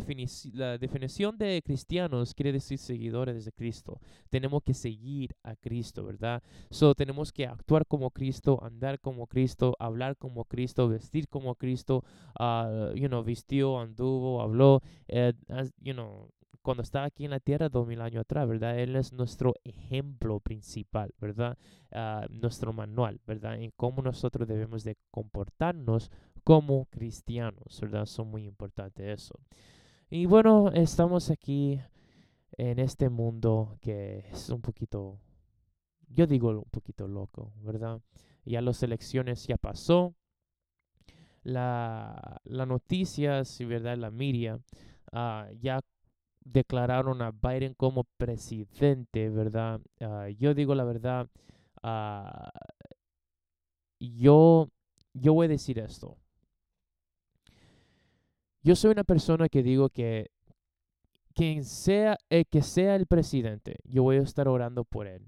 la, 0.52 0.78
definición 0.78 1.38
de 1.38 1.62
cristianos 1.64 2.34
quiere 2.34 2.52
decir 2.52 2.78
seguidores 2.78 3.44
de 3.44 3.52
Cristo. 3.52 4.00
Tenemos 4.30 4.62
que 4.62 4.74
seguir 4.74 5.34
a 5.42 5.56
Cristo, 5.56 6.04
¿verdad? 6.04 6.42
So, 6.70 6.94
tenemos 6.94 7.32
que 7.32 7.46
actuar 7.46 7.86
como 7.86 8.10
Cristo, 8.10 8.58
andar 8.62 9.00
como 9.00 9.26
Cristo, 9.26 9.76
hablar 9.78 10.16
como 10.16 10.44
Cristo, 10.44 10.88
vestir 10.88 11.28
como 11.28 11.54
Cristo, 11.54 12.04
uh, 12.40 12.94
you 12.94 13.08
know, 13.08 13.22
vistió, 13.22 13.78
anduvo, 13.78 14.40
habló, 14.40 14.82
uh, 15.08 15.68
you 15.80 15.92
know, 15.92 16.28
cuando 16.62 16.82
estaba 16.82 17.06
aquí 17.06 17.24
en 17.24 17.32
la 17.32 17.40
tierra 17.40 17.68
dos 17.68 17.86
mil 17.86 18.00
años 18.00 18.20
atrás, 18.20 18.48
¿verdad? 18.48 18.78
Él 18.78 18.96
es 18.96 19.12
nuestro 19.12 19.54
ejemplo 19.64 20.40
principal, 20.40 21.12
¿verdad? 21.20 21.58
Uh, 21.90 22.32
nuestro 22.32 22.72
manual, 22.72 23.20
¿verdad? 23.26 23.60
En 23.60 23.72
cómo 23.76 24.00
nosotros 24.00 24.46
debemos 24.48 24.84
de 24.84 24.96
comportarnos 25.10 26.10
como 26.44 26.86
cristianos, 26.86 27.80
¿verdad? 27.80 28.06
Son 28.06 28.28
muy 28.28 28.44
importantes 28.44 29.22
eso. 29.22 29.38
Y 30.10 30.26
bueno, 30.26 30.70
estamos 30.72 31.30
aquí 31.30 31.80
en 32.58 32.78
este 32.78 33.08
mundo 33.08 33.78
que 33.80 34.26
es 34.30 34.50
un 34.50 34.60
poquito, 34.60 35.18
yo 36.08 36.26
digo 36.26 36.50
un 36.50 36.70
poquito 36.70 37.08
loco, 37.08 37.52
¿verdad? 37.62 38.00
Ya 38.44 38.60
las 38.60 38.82
elecciones 38.82 39.46
ya 39.46 39.56
pasó. 39.56 40.14
La, 41.44 42.40
la 42.44 42.66
noticias 42.66 43.60
y 43.60 43.64
verdad 43.64 43.96
la 43.96 44.12
media 44.12 44.60
uh, 45.12 45.52
ya 45.60 45.80
declararon 46.44 47.20
a 47.20 47.32
Biden 47.32 47.74
como 47.74 48.04
presidente, 48.16 49.28
¿verdad? 49.28 49.80
Uh, 50.00 50.28
yo 50.38 50.54
digo 50.54 50.74
la 50.74 50.84
verdad, 50.84 51.28
uh, 51.82 52.48
yo, 53.98 54.68
yo 55.14 55.34
voy 55.34 55.46
a 55.46 55.48
decir 55.48 55.78
esto. 55.78 56.16
Yo 58.62 58.76
soy 58.76 58.92
una 58.92 59.04
persona 59.04 59.48
que 59.48 59.62
digo 59.62 59.88
que 59.88 60.30
quien 61.34 61.64
sea 61.64 62.18
el 62.30 62.46
que 62.46 62.62
sea 62.62 62.94
el 62.94 63.06
presidente, 63.06 63.76
yo 63.84 64.02
voy 64.02 64.16
a 64.16 64.22
estar 64.22 64.48
orando 64.48 64.84
por 64.84 65.06
él 65.06 65.26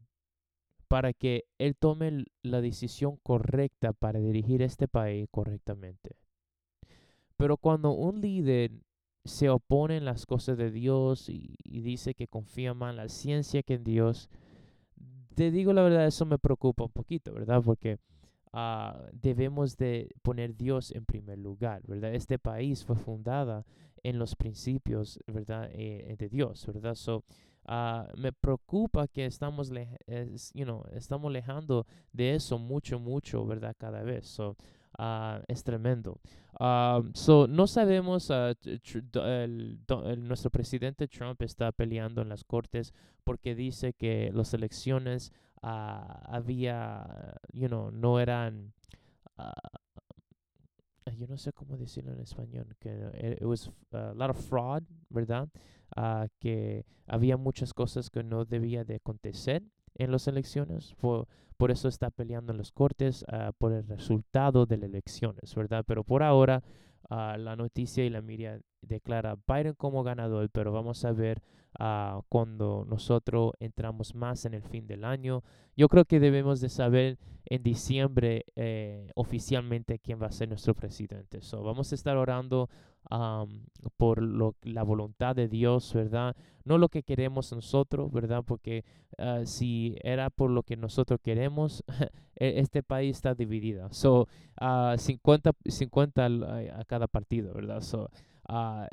para 0.87 1.13
que 1.13 1.45
él 1.59 1.77
tome 1.77 2.27
la 2.43 2.61
decisión 2.61 3.19
correcta 3.23 3.93
para 3.93 4.21
dirigir 4.21 4.63
este 4.63 4.87
país 4.87 5.27
correctamente. 5.31 6.17
Pero 7.37 7.57
cuando 7.57 7.91
un 7.91 8.21
líder 8.21 8.71
se 9.25 9.49
opone 9.49 9.97
en 9.97 10.05
las 10.05 10.27
cosas 10.27 10.57
de 10.57 10.71
Dios 10.71 11.29
y, 11.29 11.57
dice 11.65 12.15
que 12.15 12.29
confía 12.29 12.75
más 12.75 12.91
en 12.91 12.97
la 12.99 13.09
ciencia 13.09 13.63
que 13.63 13.75
en 13.75 13.85
Dios, 13.85 14.29
te 15.35 15.51
digo 15.51 15.73
la 15.73 15.83
verdad, 15.83 16.07
eso 16.07 16.27
me 16.27 16.39
preocupa 16.39 16.85
un 16.85 16.93
poquito, 16.93 17.33
¿verdad? 17.33 17.61
Porque 17.65 17.99
Ah, 18.57 18.97
debemos 19.13 19.77
de 19.77 20.15
poner 20.23 20.57
Dios 20.57 20.93
en 20.93 21.05
primer 21.05 21.39
lugar, 21.39 21.83
¿verdad? 21.89 22.15
Este 22.15 22.39
país 22.39 22.85
fue 22.85 22.95
fundada 22.95 23.67
en 24.05 24.17
los 24.21 24.37
principios, 24.37 25.19
¿verdad? 25.27 25.69
Eh, 25.73 26.15
de 26.17 26.29
Dios, 26.29 26.65
¿verdad? 26.67 26.95
So, 26.95 27.25
uh, 27.67 28.17
me 28.17 28.33
preocupa 28.33 29.09
que 29.09 29.27
estamos, 29.27 29.73
you 30.55 30.65
know, 30.65 30.85
estamos 30.93 31.31
alejando 31.31 31.85
de 32.13 32.37
eso 32.37 32.57
mucho, 32.59 33.01
mucho, 33.01 33.45
¿verdad? 33.45 33.75
Cada 33.77 34.05
vez. 34.05 34.29
So, 34.29 34.57
Uh, 34.97 35.43
es 35.49 35.65
tremendo. 35.65 36.21
so, 37.15 37.49
no 37.49 37.67
sabemos, 37.67 38.31
el, 38.31 39.79
nuestro 40.19 40.51
presidente 40.51 41.09
Trump 41.09 41.43
está 41.43 41.73
peleando 41.73 42.23
en 42.23 42.29
las 42.29 42.45
cortes 42.45 42.95
porque 43.25 43.57
dice 43.57 43.93
que 43.93 44.31
las 44.33 44.55
elecciones 44.55 45.33
uh, 45.65 46.35
había, 46.35 47.39
you 47.53 47.69
know, 47.69 47.91
no 47.91 48.21
eran, 48.21 48.73
uh, 49.39 51.11
yo 51.17 51.27
no 51.27 51.39
sé 51.39 51.53
cómo 51.53 51.77
decirlo 51.77 52.13
en 52.13 52.21
español, 52.21 52.77
que 52.79 53.37
it, 53.41 53.43
was 53.43 53.71
a 53.93 54.13
lot 54.15 54.31
of 54.31 54.39
fraud, 54.49 54.83
¿verdad? 55.09 55.49
Uh, 55.97 56.29
que 56.39 56.85
había 57.07 57.37
muchas 57.37 57.73
cosas 57.73 58.11
que 58.11 58.23
no 58.23 58.45
debía 58.45 58.85
de 58.85 58.97
acontecer 58.97 59.63
en 59.95 60.11
las 60.11 60.29
elecciones. 60.29 60.95
Por, 60.97 61.29
por 61.57 61.71
eso 61.71 61.89
está 61.89 62.11
peleando 62.11 62.53
en 62.53 62.59
los 62.59 62.73
cortes 62.73 63.25
por 63.59 63.73
el 63.73 63.87
resultado 63.87 64.67
de 64.67 64.77
las 64.77 64.89
elecciones, 64.89 65.55
¿verdad? 65.55 65.85
Pero 65.87 66.03
por 66.03 66.25
ahora 66.25 66.65
la 67.09 67.55
noticia 67.55 68.05
y 68.05 68.11
la 68.11 68.23
media 68.23 68.61
declara 68.83 69.39
Biden 69.47 69.75
como 69.75 70.03
ganador, 70.03 70.51
pero 70.51 70.73
vamos 70.73 71.05
a 71.05 71.13
ver 71.13 71.43
uh, 71.81 72.23
cuando 72.29 72.85
nosotros 72.89 73.53
entramos 73.61 74.15
más 74.15 74.45
en 74.45 74.55
el 74.55 74.63
fin 74.63 74.87
del 74.87 75.05
año. 75.05 75.43
Yo 75.77 75.89
creo 75.89 76.05
que 76.05 76.21
debemos 76.21 76.61
de 76.61 76.69
saber 76.69 77.19
en 77.47 77.63
diciembre 77.63 78.47
eh, 78.57 79.11
oficialmente 79.15 79.99
quién 79.99 80.21
va 80.21 80.27
a 80.27 80.33
ser 80.33 80.49
nuestro 80.49 80.75
presidente. 80.75 81.43
So, 81.43 81.63
vamos 81.63 81.93
a 81.93 81.95
estar 81.95 82.17
orando 82.17 82.69
por 83.99 84.23
lo, 84.23 84.57
la 84.63 84.83
voluntad 84.83 85.37
de 85.37 85.47
Dios, 85.47 85.93
¿verdad? 85.93 86.35
No 86.65 86.79
lo 86.79 86.89
que 86.89 87.03
queremos 87.03 87.53
nosotros, 87.53 88.11
¿verdad? 88.11 88.43
Porque 88.47 88.85
ah, 89.19 89.43
si 89.45 89.97
era 90.03 90.31
por 90.31 90.51
lo 90.51 90.63
que 90.63 90.77
nosotros 90.77 91.21
queremos, 91.23 91.85
e, 92.37 92.61
este 92.61 92.83
país 92.83 93.17
está 93.17 93.35
dividido. 93.35 93.93
So, 93.93 94.27
50, 94.97 95.53
50 95.67 96.25
a, 96.25 96.85
cada 96.87 97.07
partido, 97.07 97.53
¿verdad? 97.53 97.83
So, 97.83 98.11
uh, 98.49 98.87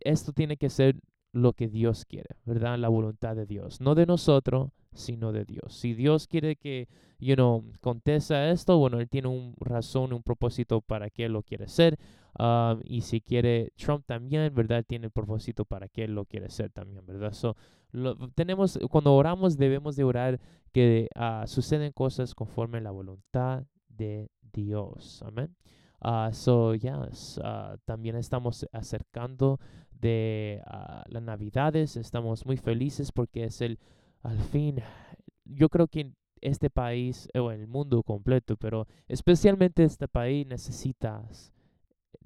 esto 0.00 0.32
tiene 0.32 0.56
que 0.56 0.70
ser 0.70 0.96
lo 1.32 1.54
que 1.54 1.68
Dios 1.68 2.04
quiere, 2.04 2.36
¿verdad? 2.44 2.78
La 2.78 2.88
voluntad 2.88 3.34
de 3.34 3.46
Dios, 3.46 3.80
no 3.80 3.94
de 3.94 4.06
nosotros, 4.06 4.70
sino 4.92 5.32
de 5.32 5.44
Dios. 5.44 5.74
Si 5.74 5.94
Dios 5.94 6.26
quiere 6.26 6.56
que, 6.56 6.88
you 7.18 7.34
know, 7.34 7.64
contesta 7.80 8.50
esto, 8.50 8.78
bueno, 8.78 9.00
Él 9.00 9.08
tiene 9.08 9.28
un 9.28 9.54
razón, 9.58 10.12
un 10.12 10.22
propósito 10.22 10.82
para 10.82 11.08
que 11.10 11.24
Él 11.24 11.32
lo 11.32 11.42
quiere 11.42 11.64
hacer. 11.64 11.98
Um, 12.38 12.80
y 12.84 13.02
si 13.02 13.20
quiere 13.20 13.72
Trump 13.76 14.04
también, 14.06 14.54
¿verdad? 14.54 14.84
Tiene 14.86 15.06
el 15.06 15.10
propósito 15.10 15.64
para 15.64 15.88
que 15.88 16.04
Él 16.04 16.14
lo 16.14 16.24
quiere 16.24 16.46
hacer 16.46 16.70
también, 16.70 17.04
¿verdad? 17.06 17.32
So, 17.32 17.56
lo, 17.90 18.16
tenemos, 18.30 18.78
cuando 18.90 19.14
oramos 19.14 19.56
debemos 19.56 19.96
de 19.96 20.04
orar 20.04 20.40
que 20.72 21.08
uh, 21.16 21.46
suceden 21.46 21.92
cosas 21.92 22.34
conforme 22.34 22.78
a 22.78 22.82
la 22.82 22.90
voluntad 22.90 23.64
de 23.88 24.28
Dios. 24.52 25.22
Amén. 25.26 25.54
Uh, 26.04 26.32
so, 26.32 26.74
yes, 26.74 27.38
uh, 27.38 27.78
también 27.84 28.16
estamos 28.16 28.66
acercando 28.72 29.60
de 30.02 30.62
uh, 30.66 31.10
las 31.10 31.22
navidades. 31.22 31.96
Estamos 31.96 32.44
muy 32.44 32.58
felices 32.58 33.10
porque 33.12 33.44
es 33.44 33.62
el 33.62 33.78
al 34.22 34.38
fin, 34.38 34.80
yo 35.44 35.68
creo 35.68 35.88
que 35.88 36.12
este 36.40 36.70
país, 36.70 37.28
o 37.34 37.50
el 37.50 37.66
mundo 37.66 38.02
completo, 38.02 38.56
pero 38.56 38.86
especialmente 39.08 39.84
este 39.84 40.08
país 40.08 40.46
necesitas, 40.46 41.52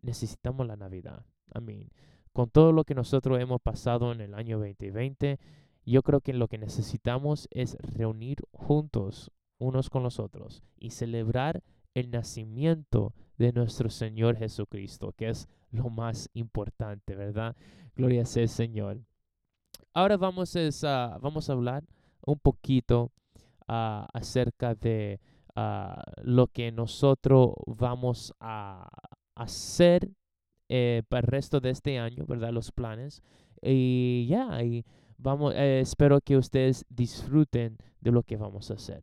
necesitamos 0.02 0.66
la 0.66 0.76
Navidad. 0.76 1.24
I 1.54 1.60
mean, 1.60 1.90
con 2.32 2.50
todo 2.50 2.72
lo 2.72 2.84
que 2.84 2.94
nosotros 2.94 3.40
hemos 3.40 3.60
pasado 3.60 4.12
en 4.12 4.20
el 4.20 4.34
año 4.34 4.58
2020, 4.58 5.38
yo 5.84 6.02
creo 6.02 6.20
que 6.20 6.32
lo 6.32 6.48
que 6.48 6.58
necesitamos 6.58 7.48
es 7.50 7.76
reunir 7.80 8.38
juntos 8.52 9.30
unos 9.58 9.88
con 9.88 10.02
los 10.02 10.18
otros 10.18 10.62
y 10.78 10.90
celebrar 10.90 11.62
el 11.94 12.10
nacimiento 12.10 13.14
de 13.38 13.52
nuestro 13.52 13.88
Señor 13.88 14.36
Jesucristo, 14.36 15.12
que 15.16 15.30
es 15.30 15.48
lo 15.76 15.90
más 15.90 16.28
importante, 16.34 17.14
¿verdad? 17.14 17.56
Gloria 17.94 18.24
sea 18.24 18.42
el 18.42 18.48
Señor. 18.48 19.00
Ahora 19.94 20.16
vamos 20.16 20.54
a, 20.84 21.18
vamos 21.20 21.48
a 21.48 21.52
hablar 21.52 21.84
un 22.26 22.38
poquito 22.38 23.12
ah, 23.66 24.08
acerca 24.12 24.74
de 24.74 25.20
ah, 25.54 26.02
lo 26.22 26.48
que 26.48 26.72
nosotros 26.72 27.54
vamos 27.66 28.34
a 28.40 28.88
hacer 29.34 30.10
eh, 30.68 31.02
para 31.08 31.20
el 31.20 31.26
resto 31.28 31.60
de 31.60 31.70
este 31.70 31.98
año, 31.98 32.24
¿verdad? 32.26 32.52
Los 32.52 32.72
planes. 32.72 33.22
Y 33.62 34.26
ya, 34.28 34.62
y 34.62 34.84
vamos, 35.16 35.54
eh, 35.54 35.80
espero 35.80 36.20
que 36.20 36.36
ustedes 36.36 36.84
disfruten 36.88 37.78
de 38.00 38.10
lo 38.10 38.22
que 38.22 38.36
vamos 38.36 38.70
a 38.70 38.74
hacer. 38.74 39.02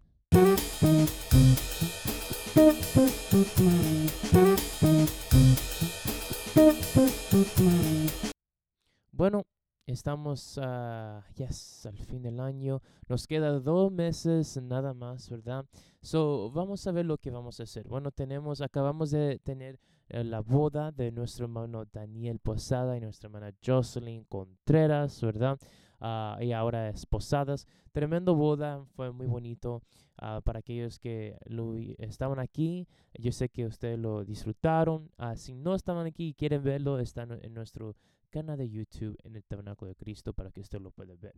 Bueno, 9.11 9.47
estamos 9.87 10.57
uh, 10.57 11.21
yes, 11.35 11.87
al 11.87 11.97
fin 11.97 12.21
del 12.21 12.39
año. 12.39 12.81
Nos 13.07 13.25
queda 13.25 13.59
dos 13.59 13.91
meses 13.91 14.61
nada 14.61 14.93
más, 14.93 15.27
¿verdad? 15.27 15.65
So, 16.01 16.51
vamos 16.51 16.85
a 16.85 16.91
ver 16.91 17.05
lo 17.05 17.17
que 17.17 17.31
vamos 17.31 17.59
a 17.59 17.63
hacer. 17.63 17.87
Bueno, 17.87 18.11
tenemos, 18.11 18.61
acabamos 18.61 19.09
de 19.09 19.39
tener 19.39 19.79
eh, 20.09 20.23
la 20.23 20.41
boda 20.41 20.91
de 20.91 21.11
nuestro 21.11 21.45
hermano 21.45 21.85
Daniel 21.85 22.37
Posada 22.37 22.95
y 22.95 23.01
nuestra 23.01 23.27
hermana 23.27 23.55
Jocelyn 23.65 24.25
Contreras, 24.25 25.19
¿verdad? 25.21 25.57
Uh, 26.03 26.41
y 26.41 26.51
ahora 26.51 26.89
esposadas. 26.89 27.65
Tremendo 27.93 28.35
boda, 28.35 28.83
fue 28.95 29.11
muy 29.13 29.25
bonito. 29.25 29.81
Uh, 30.21 30.41
para 30.41 30.59
aquellos 30.59 30.99
que 30.99 31.37
lo, 31.45 31.75
estaban 31.97 32.39
aquí, 32.39 32.87
yo 33.17 33.31
sé 33.31 33.47
que 33.47 33.65
ustedes 33.65 33.97
lo 33.97 34.25
disfrutaron. 34.25 35.09
Uh, 35.17 35.35
si 35.37 35.53
no 35.53 35.75
estaban 35.75 36.05
aquí 36.05 36.29
y 36.29 36.33
quieren 36.33 36.61
verlo, 36.61 36.99
están 36.99 37.31
en 37.41 37.53
nuestro 37.53 37.95
canal 38.29 38.57
de 38.57 38.69
YouTube 38.69 39.17
en 39.23 39.37
el 39.37 39.45
Tabernáculo 39.45 39.89
de 39.89 39.95
Cristo 39.95 40.33
para 40.33 40.51
que 40.51 40.59
usted 40.59 40.81
lo 40.81 40.91
pueda 40.91 41.15
ver. 41.15 41.35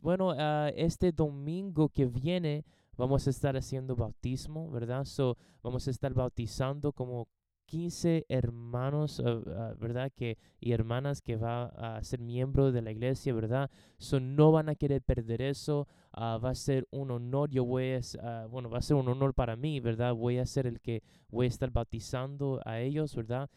bueno, 0.00 0.34
este 0.74 1.12
domingo 1.12 1.88
que 1.88 2.06
viene 2.06 2.64
vamos 2.96 3.26
a 3.26 3.30
estar 3.30 3.56
haciendo 3.56 3.96
bautismo, 3.96 4.70
¿verdad? 4.70 5.04
So, 5.04 5.36
vamos 5.62 5.88
a 5.88 5.90
estar 5.90 6.12
bautizando 6.14 6.92
como 6.92 7.28
15 7.68 8.24
hermanos, 8.30 9.20
uh, 9.20 9.28
uh, 9.28 9.78
¿verdad? 9.78 10.10
Que, 10.16 10.38
y 10.58 10.72
hermanas 10.72 11.20
que 11.20 11.36
va 11.36 11.66
a 11.66 12.02
ser 12.02 12.18
miembro 12.18 12.72
de 12.72 12.80
la 12.80 12.90
iglesia, 12.90 13.34
¿verdad? 13.34 13.70
So, 13.98 14.20
no 14.20 14.50
van 14.50 14.70
a 14.70 14.74
querer 14.74 15.02
perder 15.02 15.42
eso. 15.42 15.86
Uh, 16.18 16.36
va 16.42 16.50
a 16.50 16.54
ser 16.56 16.88
un 16.90 17.12
honor. 17.12 17.48
Yo 17.48 17.64
voy 17.64 17.92
a, 17.92 18.46
bueno, 18.46 18.68
va 18.68 18.78
a 18.78 18.82
ser 18.82 18.96
un 18.96 19.06
honor 19.06 19.34
para 19.34 19.54
mí, 19.54 19.78
¿verdad? 19.78 20.14
Voy 20.14 20.38
a 20.38 20.46
ser 20.46 20.66
el 20.66 20.80
que 20.80 21.04
voy 21.28 21.46
a 21.46 21.48
estar 21.48 21.70
bautizando 21.70 22.60
a 22.64 22.80
ellos, 22.80 23.14
¿verdad? 23.14 23.48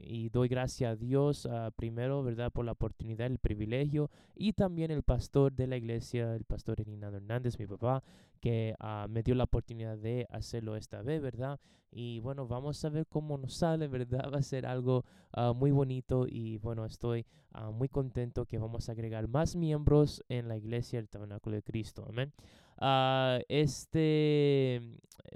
y 0.00 0.30
doy 0.30 0.48
gracias 0.48 0.92
a 0.92 0.96
Dios 0.96 1.46
primero, 1.76 2.22
¿verdad? 2.22 2.50
Por 2.50 2.64
la 2.64 2.72
oportunidad, 2.72 3.26
el 3.26 3.38
privilegio. 3.38 4.10
Y 4.34 4.54
también 4.54 4.90
el 4.90 5.02
pastor 5.02 5.52
de 5.52 5.66
la 5.66 5.76
iglesia, 5.76 6.34
el 6.34 6.44
pastor 6.44 6.80
Hernando 6.80 7.18
Hernández, 7.18 7.58
mi 7.58 7.66
papá, 7.66 8.02
que 8.40 8.74
me 9.10 9.22
dio 9.22 9.34
la 9.34 9.44
oportunidad 9.44 9.98
de 9.98 10.26
hacerlo 10.30 10.76
esta 10.76 11.02
vez, 11.02 11.20
¿verdad? 11.20 11.60
Y 11.92 12.20
bueno, 12.20 12.46
vamos 12.46 12.82
a 12.84 12.88
ver 12.88 13.06
cómo 13.06 13.36
nos 13.36 13.54
sale, 13.54 13.88
¿verdad? 13.88 14.30
Va 14.32 14.38
a 14.38 14.42
ser 14.42 14.64
algo 14.64 15.04
muy 15.54 15.70
bonito 15.70 16.26
y 16.26 16.56
bueno, 16.56 16.86
estoy 16.86 17.26
muy 17.72 17.88
contento 17.88 18.46
que 18.46 18.58
vamos 18.58 18.88
a 18.88 18.92
agregar 18.92 19.28
más 19.28 19.56
miembros 19.56 20.24
en 20.28 20.48
la 20.48 20.56
iglesia 20.56 20.98
del 20.98 21.08
Tabernáculo 21.08 21.49
de 21.50 21.62
Cristo. 21.62 22.04
Amén. 22.08 22.32
Uh, 22.80 23.42
este, 23.48 24.80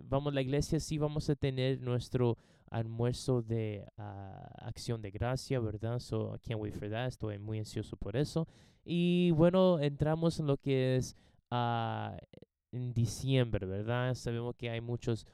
vamos, 0.03 0.33
la 0.33 0.40
iglesia 0.40 0.81
sí 0.81 0.98
vamos 0.98 1.29
a 1.29 1.35
tener 1.35 1.81
nuestro 1.81 2.38
almuerzo 2.70 3.42
de 3.42 3.87
acción 3.96 5.00
de 5.03 5.11
gracia, 5.11 5.61
¿verdad? 5.61 6.00
So, 6.00 6.35
I 6.35 6.38
can't 6.38 6.61
wait 6.61 6.74
for 6.74 6.90
that. 6.90 7.07
Estoy 7.07 7.38
muy 7.38 7.59
ansioso 7.59 7.96
por 7.96 8.16
eso. 8.16 8.48
Y 8.85 9.31
bueno, 9.33 9.79
entramos 9.79 10.40
en 10.40 10.46
lo 10.46 10.57
que 10.57 10.96
es 10.96 11.16
en 12.72 12.92
diciembre, 12.92 13.66
¿verdad? 13.66 14.14
Sabemos 14.14 14.57
que 14.57 14.70
hay 14.70 14.81
muchos 14.81 15.27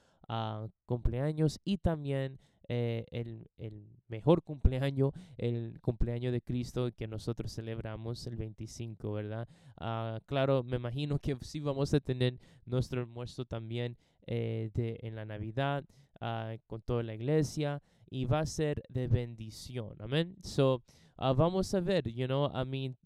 cumpleaños 0.87 1.61
y 1.65 1.79
también 1.79 2.39
eh, 2.73 3.05
el, 3.11 3.49
el, 3.59 3.85
mejor 4.07 4.45
cumpleaños, 4.45 5.13
el 5.39 5.81
cumpleaños 5.81 6.33
de 6.33 6.41
Cristo 6.41 6.93
que 6.97 7.09
nosotros 7.09 7.53
celebramos 7.53 8.25
el 8.29 8.37
25, 8.37 9.13
¿verdad? 9.13 9.49
Ah, 9.77 10.21
claro, 10.27 10.63
me 10.63 10.77
imagino 10.77 11.19
que 11.19 11.37
sí 11.41 11.59
vamos 11.59 11.93
a 11.95 11.99
tener 11.99 12.39
nuestro 12.67 13.01
almuerzo 13.01 13.45
también 13.45 13.97
eh, 14.25 14.71
de, 14.75 15.01
en 15.03 15.17
la 15.17 15.25
Navidad 15.25 15.85
ah, 16.21 16.55
con 16.69 16.81
toda 16.81 17.03
la 17.03 17.15
iglesia 17.15 17.83
y 18.09 18.25
va 18.27 18.39
a 18.39 18.47
ser 18.47 18.85
de 18.89 19.09
bendición, 19.09 19.97
amén. 19.99 20.37
So, 20.45 20.85
uh, 21.19 21.35
vamos 21.35 21.75
a 21.75 21.81
ver, 21.81 22.09
you 22.09 22.27
know, 22.27 22.53
I 22.55 22.65
mean, 22.65 22.97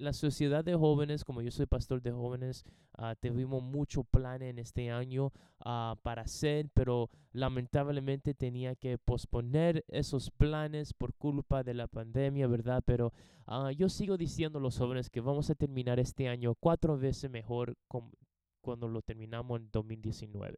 la 0.00 0.12
sociedad 0.12 0.64
de 0.64 0.74
jóvenes, 0.74 1.24
como 1.24 1.42
yo 1.42 1.50
soy 1.50 1.66
pastor 1.66 2.00
de 2.00 2.10
jóvenes, 2.10 2.64
uh, 2.98 3.14
tuvimos 3.20 3.62
mucho 3.62 4.02
plan 4.02 4.42
en 4.42 4.58
este 4.58 4.90
año 4.90 5.26
uh, 5.64 5.94
para 6.02 6.22
hacer, 6.22 6.70
pero 6.72 7.10
lamentablemente 7.32 8.34
tenía 8.34 8.74
que 8.74 8.96
posponer 8.98 9.84
esos 9.88 10.30
planes 10.30 10.94
por 10.94 11.14
culpa 11.14 11.62
de 11.62 11.74
la 11.74 11.86
pandemia, 11.86 12.46
¿verdad? 12.46 12.82
Pero 12.84 13.12
yo 13.76 13.88
sigo 13.88 14.16
diciendo 14.16 14.58
a 14.58 14.62
los 14.62 14.78
jóvenes 14.78 15.10
que 15.10 15.20
vamos 15.20 15.50
a 15.50 15.56
terminar 15.56 15.98
este 15.98 16.28
año 16.28 16.54
cuatro 16.54 16.96
veces 16.96 17.28
mejor 17.28 17.76
cuando 18.60 18.86
lo 18.88 19.02
terminamos 19.02 19.60
en 19.60 19.68
2019. 19.72 20.56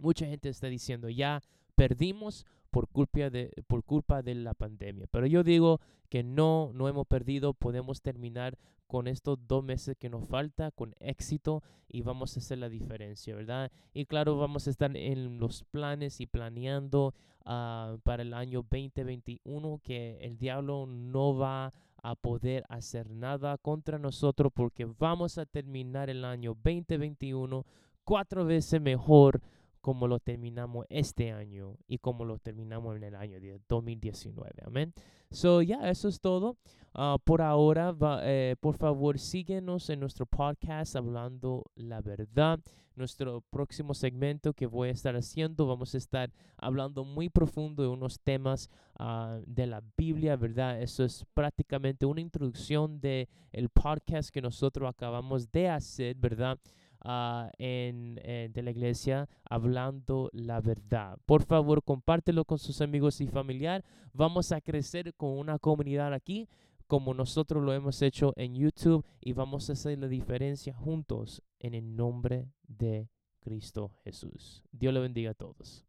Mucha 0.00 0.24
gente 0.24 0.48
está 0.48 0.68
diciendo, 0.68 1.10
ya 1.10 1.42
perdimos 1.74 2.46
por 2.70 2.88
culpa 2.88 3.30
de, 3.30 3.52
por 3.66 3.84
culpa 3.84 4.22
de 4.22 4.34
la 4.34 4.54
pandemia. 4.54 5.06
Pero 5.10 5.26
yo 5.26 5.42
digo 5.42 5.80
que 6.08 6.22
no, 6.22 6.70
no 6.74 6.88
hemos 6.88 7.06
perdido, 7.06 7.54
podemos 7.54 8.02
terminar 8.02 8.56
con 8.86 9.06
estos 9.06 9.38
dos 9.46 9.62
meses 9.62 9.96
que 9.96 10.10
nos 10.10 10.26
falta 10.26 10.72
con 10.72 10.94
éxito 10.98 11.62
y 11.88 12.02
vamos 12.02 12.36
a 12.36 12.40
hacer 12.40 12.58
la 12.58 12.68
diferencia, 12.68 13.36
¿verdad? 13.36 13.70
Y 13.94 14.06
claro, 14.06 14.36
vamos 14.36 14.66
a 14.66 14.70
estar 14.70 14.96
en 14.96 15.38
los 15.38 15.62
planes 15.64 16.20
y 16.20 16.26
planeando 16.26 17.14
ah, 17.44 17.96
para 18.02 18.22
el 18.22 18.34
año 18.34 18.64
2021 18.68 19.80
que 19.84 20.18
el 20.20 20.38
diablo 20.38 20.86
no 20.86 21.36
va 21.36 21.72
a 22.02 22.14
poder 22.16 22.64
hacer 22.68 23.10
nada 23.10 23.58
contra 23.58 23.98
nosotros 23.98 24.50
porque 24.52 24.86
vamos 24.86 25.38
a 25.38 25.46
terminar 25.46 26.10
el 26.10 26.24
año 26.24 26.56
2021 26.64 27.64
cuatro 28.04 28.44
veces 28.44 28.80
mejor 28.80 29.40
como 29.80 30.06
lo 30.06 30.18
terminamos 30.20 30.86
este 30.88 31.32
año 31.32 31.76
y 31.86 31.98
como 31.98 32.24
lo 32.24 32.38
terminamos 32.38 32.96
en 32.96 33.04
el 33.04 33.14
año 33.14 33.40
de 33.40 33.60
2019. 33.68 34.50
Amén. 34.64 34.92
So, 35.30 35.62
ya, 35.62 35.88
eso 35.88 36.08
es 36.08 36.20
todo. 36.20 36.56
Ah, 36.92 37.16
por 37.22 37.40
ahora, 37.40 37.94
eh, 38.22 38.56
por 38.60 38.76
favor, 38.76 39.18
síguenos 39.18 39.88
en 39.90 40.00
nuestro 40.00 40.26
podcast 40.26 40.96
Hablando 40.96 41.64
la 41.76 42.00
Verdad. 42.00 42.58
Nuestro 42.96 43.40
próximo 43.48 43.94
segmento 43.94 44.52
que 44.52 44.66
voy 44.66 44.88
a 44.88 44.92
estar 44.92 45.14
haciendo, 45.14 45.66
vamos 45.66 45.94
a 45.94 45.98
estar 45.98 46.32
hablando 46.58 47.04
muy 47.04 47.30
profundo 47.30 47.82
de 47.82 47.88
unos 47.88 48.20
temas 48.20 48.68
ah, 48.98 49.38
de 49.46 49.66
la 49.66 49.82
Biblia, 49.96 50.36
¿verdad? 50.36 50.82
Eso 50.82 51.04
es 51.04 51.24
prácticamente 51.32 52.04
una 52.04 52.20
introducción 52.20 53.00
de 53.00 53.28
el 53.52 53.70
podcast 53.70 54.30
que 54.30 54.42
nosotros 54.42 54.90
acabamos 54.90 55.50
de 55.52 55.68
hacer, 55.68 56.16
¿verdad? 56.16 56.58
Ah, 57.02 57.50
en, 57.56 58.16
de 58.16 58.62
la 58.62 58.70
iglesia 58.70 59.28
hablando 59.48 60.28
la 60.32 60.60
verdad. 60.60 61.18
Por 61.24 61.42
favor, 61.44 61.82
compártelo 61.82 62.44
con 62.44 62.58
sus 62.58 62.80
amigos 62.80 63.20
y 63.20 63.26
familiar. 63.26 63.84
Vamos 64.12 64.52
a 64.52 64.60
crecer 64.60 65.14
con 65.14 65.38
una 65.38 65.58
comunidad 65.58 66.12
aquí 66.12 66.48
como 66.90 67.14
nosotros 67.14 67.62
lo 67.62 67.72
hemos 67.72 68.02
hecho 68.02 68.32
en 68.36 68.56
YouTube 68.56 69.06
y 69.20 69.32
vamos 69.32 69.70
a 69.70 69.74
hacer 69.74 69.96
la 69.96 70.08
diferencia 70.08 70.74
juntos 70.74 71.40
en 71.60 71.74
el 71.74 71.94
nombre 71.94 72.48
de 72.66 73.08
Cristo 73.38 73.92
Jesús. 74.02 74.64
Dios 74.72 74.92
le 74.92 74.98
bendiga 74.98 75.30
a 75.30 75.34
todos. 75.34 75.86